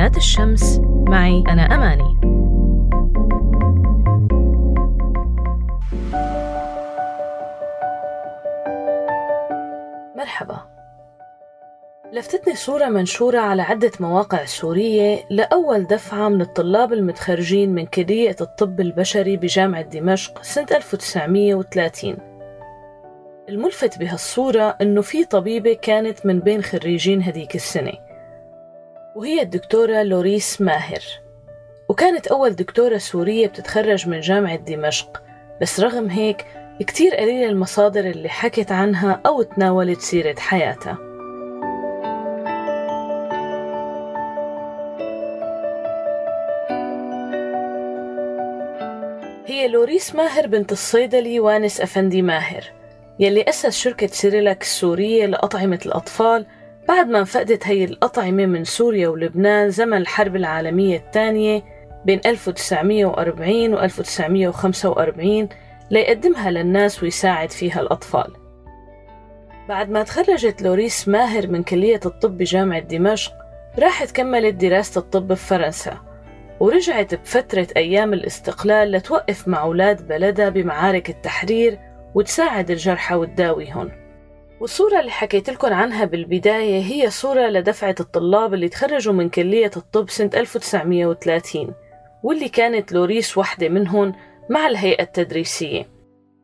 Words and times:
بنات 0.00 0.16
الشمس. 0.16 0.80
معي 1.08 1.42
أنا 1.48 1.62
أماني. 1.62 2.14
مرحبا. 10.16 10.60
لفتتني 12.12 12.54
صورة 12.54 12.88
منشورة 12.88 13.38
على 13.38 13.62
عدة 13.62 13.90
مواقع 14.00 14.44
سورية 14.44 15.24
لأول 15.30 15.86
دفعة 15.86 16.28
من 16.28 16.40
الطلاب 16.40 16.92
المتخرجين 16.92 17.74
من 17.74 17.86
كلية 17.86 18.36
الطب 18.40 18.80
البشري 18.80 19.36
بجامعة 19.36 19.82
دمشق 19.82 20.42
سنة 20.42 20.66
1930 20.72 22.16
الملفت 23.48 23.98
بهالصورة 23.98 24.76
إنه 24.80 25.02
في 25.02 25.24
طبيبة 25.24 25.74
كانت 25.82 26.26
من 26.26 26.40
بين 26.40 26.62
خريجين 26.62 27.22
هديك 27.22 27.54
السنة. 27.54 28.09
وهي 29.16 29.42
الدكتورة 29.42 30.02
لوريس 30.02 30.60
ماهر. 30.60 31.02
وكانت 31.88 32.26
أول 32.26 32.50
دكتورة 32.50 32.98
سورية 32.98 33.46
بتتخرج 33.46 34.08
من 34.08 34.20
جامعة 34.20 34.56
دمشق 34.56 35.22
بس 35.60 35.80
رغم 35.80 36.10
هيك 36.10 36.44
كتير 36.80 37.14
قليلة 37.14 37.48
المصادر 37.48 38.00
اللي 38.00 38.28
حكت 38.28 38.72
عنها 38.72 39.20
أو 39.26 39.42
تناولت 39.42 40.00
سيرة 40.00 40.34
حياتها. 40.38 40.98
هي 49.46 49.68
لوريس 49.68 50.14
ماهر 50.14 50.46
بنت 50.46 50.72
الصيدلي 50.72 51.40
وانس 51.40 51.80
أفندي 51.80 52.22
ماهر 52.22 52.64
يلي 53.18 53.42
أسس 53.42 53.78
شركة 53.78 54.06
سيريلاك 54.06 54.62
السورية 54.62 55.26
لأطعمة 55.26 55.80
الأطفال 55.86 56.46
بعد 56.90 57.08
ما 57.08 57.18
انفقدت 57.18 57.66
هي 57.66 57.84
الأطعمة 57.84 58.46
من 58.46 58.64
سوريا 58.64 59.08
ولبنان 59.08 59.70
زمن 59.70 59.96
الحرب 59.96 60.36
العالمية 60.36 60.96
الثانية 60.96 61.62
بين 62.04 62.20
1940 62.26 63.74
و 63.74 63.78
1945 63.78 65.48
ليقدمها 65.90 66.50
للناس 66.50 67.02
ويساعد 67.02 67.50
فيها 67.50 67.80
الأطفال. 67.80 68.32
بعد 69.68 69.90
ما 69.90 70.02
تخرجت 70.02 70.62
لوريس 70.62 71.08
ماهر 71.08 71.46
من 71.46 71.62
كلية 71.62 72.00
الطب 72.06 72.38
بجامعة 72.38 72.80
دمشق 72.80 73.32
راحت 73.78 74.10
كملت 74.10 74.54
دراسة 74.54 74.98
الطب 74.98 75.28
بفرنسا 75.28 75.98
ورجعت 76.60 77.14
بفترة 77.14 77.66
أيام 77.76 78.12
الاستقلال 78.12 78.92
لتوقف 78.92 79.48
مع 79.48 79.62
أولاد 79.62 80.08
بلدها 80.08 80.48
بمعارك 80.48 81.10
التحرير 81.10 81.78
وتساعد 82.14 82.70
الجرحى 82.70 83.14
وتداويهم 83.14 83.99
والصورة 84.60 85.00
اللي 85.00 85.10
حكيت 85.10 85.50
لكم 85.50 85.72
عنها 85.72 86.04
بالبداية 86.04 86.82
هي 86.82 87.10
صورة 87.10 87.48
لدفعة 87.48 87.94
الطلاب 88.00 88.54
اللي 88.54 88.68
تخرجوا 88.68 89.14
من 89.14 89.28
كلية 89.28 89.70
الطب 89.76 90.10
سنة 90.10 90.30
1930 90.34 91.74
واللي 92.22 92.48
كانت 92.48 92.92
لوريس 92.92 93.38
وحدة 93.38 93.68
منهم 93.68 94.14
مع 94.50 94.66
الهيئة 94.66 95.02
التدريسية. 95.02 95.88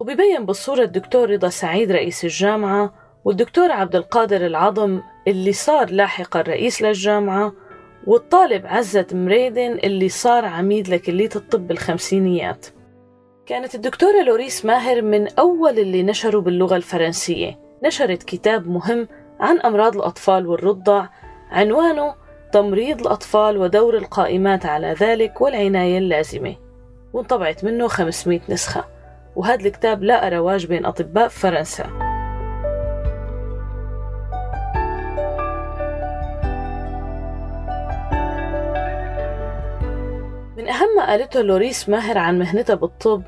وبيبين 0.00 0.46
بالصورة 0.46 0.82
الدكتور 0.82 1.30
رضا 1.30 1.48
سعيد 1.48 1.92
رئيس 1.92 2.24
الجامعة 2.24 2.94
والدكتور 3.24 3.72
عبد 3.72 3.96
القادر 3.96 4.46
العظم 4.46 5.00
اللي 5.28 5.52
صار 5.52 5.90
لاحقا 5.90 6.40
رئيس 6.40 6.82
للجامعة 6.82 7.52
والطالب 8.06 8.66
عزت 8.66 9.14
مريدن 9.14 9.78
اللي 9.84 10.08
صار 10.08 10.44
عميد 10.44 10.88
لكلية 10.88 11.30
الطب 11.36 11.66
بالخمسينيات 11.66 12.66
كانت 13.46 13.74
الدكتورة 13.74 14.22
لوريس 14.22 14.64
ماهر 14.64 15.02
من 15.02 15.28
أول 15.38 15.78
اللي 15.78 16.02
نشروا 16.02 16.42
باللغة 16.42 16.76
الفرنسية. 16.76 17.63
نشرت 17.84 18.22
كتاب 18.22 18.68
مهم 18.68 19.08
عن 19.40 19.60
أمراض 19.60 19.96
الأطفال 19.96 20.46
والرضع 20.46 21.06
عنوانه 21.50 22.14
تمريض 22.52 23.00
الأطفال 23.00 23.58
ودور 23.58 23.96
القائمات 23.96 24.66
على 24.66 24.92
ذلك 25.00 25.40
والعناية 25.40 25.98
اللازمة. 25.98 26.56
وانطبعت 27.12 27.64
منه 27.64 27.88
500 27.88 28.40
نسخة. 28.48 28.84
وهذا 29.36 29.66
الكتاب 29.66 30.02
لاقى 30.02 30.30
رواج 30.30 30.66
بين 30.66 30.86
أطباء 30.86 31.28
فرنسا. 31.28 31.86
من 40.56 40.68
أهم 40.68 40.96
ما 40.96 41.06
قالته 41.06 41.40
لوريس 41.40 41.88
ماهر 41.88 42.18
عن 42.18 42.38
مهنتها 42.38 42.74
بالطب 42.74 43.22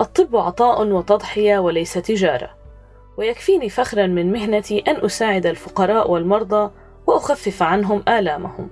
الطب 0.00 0.36
عطاء 0.36 0.86
وتضحية 0.86 1.58
وليس 1.58 1.92
تجارة. 1.92 2.61
ويكفيني 3.16 3.68
فخرا 3.68 4.06
من 4.06 4.32
مهنتي 4.32 4.78
أن 4.78 5.04
أساعد 5.04 5.46
الفقراء 5.46 6.10
والمرضى 6.10 6.70
وأخفف 7.06 7.62
عنهم 7.62 8.02
آلامهم. 8.08 8.68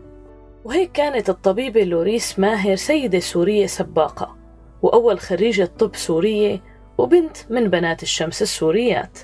وهيك 0.64 0.92
كانت 0.92 1.30
الطبيبة 1.30 1.82
لوريس 1.84 2.38
ماهر 2.38 2.74
سيدة 2.74 3.18
سورية 3.18 3.66
سباقة 3.66 4.36
وأول 4.82 5.20
خريجة 5.20 5.70
طب 5.78 5.96
سورية 5.96 6.60
وبنت 6.98 7.36
من 7.50 7.70
بنات 7.70 8.02
الشمس 8.02 8.42
السوريات. 8.42 9.18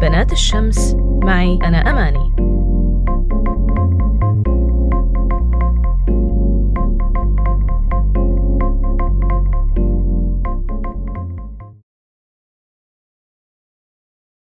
بنات 0.00 0.32
الشمس 0.32 0.94
معي 0.98 1.58
أنا 1.62 1.90
أماني. 1.90 2.37